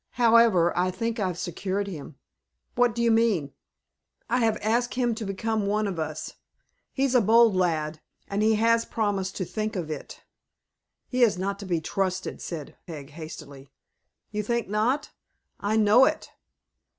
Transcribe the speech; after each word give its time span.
However, 0.13 0.75
I 0.75 0.89
think 0.89 1.19
I've 1.19 1.37
secured 1.37 1.85
him." 1.85 2.15
"What 2.73 2.95
do 2.95 3.03
you 3.03 3.11
mean?" 3.11 3.53
"I 4.31 4.39
have 4.39 4.57
asked 4.63 4.95
him 4.95 5.13
to 5.13 5.25
become 5.27 5.67
one 5.67 5.85
of 5.85 5.99
us, 5.99 6.33
he's 6.91 7.13
a 7.13 7.21
bold 7.21 7.55
lad, 7.55 8.01
and 8.27 8.41
he 8.41 8.55
has 8.55 8.83
promised 8.83 9.35
to 9.35 9.45
think 9.45 9.75
of 9.75 9.91
it." 9.91 10.23
"He 11.07 11.21
is 11.21 11.37
not 11.37 11.59
to 11.59 11.67
be 11.67 11.81
trusted," 11.81 12.41
said 12.41 12.75
Peg, 12.87 13.11
hastily. 13.11 13.69
"You 14.31 14.41
think 14.41 14.67
not?" 14.67 15.11
"I 15.59 15.77
know 15.77 16.05
it." 16.05 16.31